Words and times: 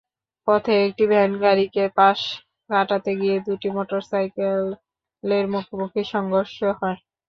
পথে 0.47 0.73
একটি 0.85 1.03
ভ্যানগাড়িকে 1.11 1.83
পাশ 1.97 2.19
কাটাতে 2.69 3.11
গিয়ে 3.21 3.37
দুটি 3.47 3.69
মোটরসাইকেলের 3.75 5.45
মুখোমুখি 5.53 6.01
সংঘর্ষ 6.13 6.57
হয়। 6.79 6.99